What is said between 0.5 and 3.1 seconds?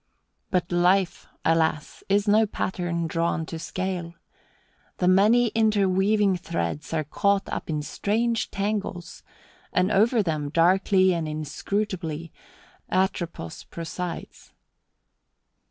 life, alas, is no pattern